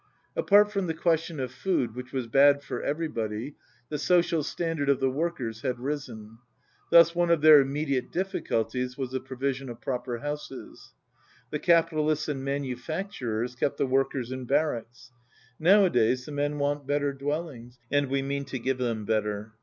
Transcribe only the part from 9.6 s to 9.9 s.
of